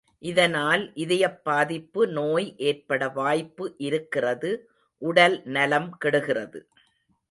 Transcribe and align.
இதனால் 0.19 0.91
இதயப் 0.93 1.43
பாதிப்பு 1.43 2.07
நோய் 2.07 2.53
ஏற்பட 2.57 3.09
வாய்ப்பு 3.09 3.73
இருக்கிறது 3.77 4.51
உடல் 5.01 5.41
நலம்கெடுகிறது. 5.45 6.59